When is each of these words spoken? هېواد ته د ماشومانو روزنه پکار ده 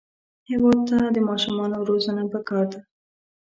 هېواد 0.49 0.79
ته 0.89 0.99
د 1.15 1.17
ماشومانو 1.29 1.77
روزنه 1.89 2.23
پکار 2.33 2.65
ده 2.73 2.79